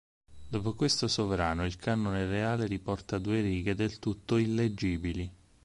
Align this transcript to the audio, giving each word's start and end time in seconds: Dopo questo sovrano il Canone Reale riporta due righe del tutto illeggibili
Dopo 0.47 0.73
questo 0.73 1.07
sovrano 1.07 1.63
il 1.63 1.75
Canone 1.75 2.25
Reale 2.25 2.65
riporta 2.65 3.19
due 3.19 3.39
righe 3.41 3.75
del 3.75 3.99
tutto 3.99 4.37
illeggibili 4.37 5.31